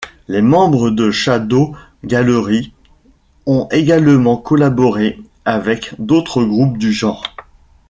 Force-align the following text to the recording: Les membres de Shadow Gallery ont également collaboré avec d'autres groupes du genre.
Les 0.27 0.41
membres 0.41 0.89
de 0.89 1.11
Shadow 1.11 1.75
Gallery 2.03 2.73
ont 3.45 3.67
également 3.69 4.35
collaboré 4.35 5.19
avec 5.45 5.93
d'autres 5.99 6.43
groupes 6.43 6.79
du 6.79 6.91
genre. 6.91 7.21